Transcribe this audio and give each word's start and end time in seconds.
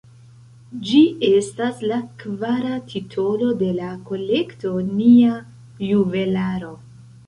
Ĝi 0.87 1.01
estas 1.27 1.83
la 1.91 1.99
kvara 2.25 2.73
titolo 2.95 3.53
de 3.63 3.71
la 3.83 3.93
kolekto 4.11 4.75
Nia 4.93 5.41
Juvelaro. 5.95 6.79